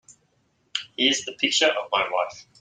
[0.97, 2.47] Here's the picture of my wife.